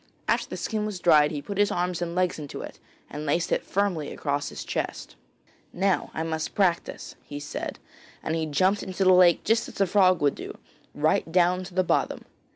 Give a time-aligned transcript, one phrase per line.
[0.27, 3.51] After the skin was dried he put his arms and legs into it, and laced
[3.51, 5.15] it firmly across his chest.
[5.71, 7.77] 'Now I must practise,' he said,
[8.23, 10.57] and he jumped into the lake just as a frog would do,
[10.95, 12.25] right down to the bottom.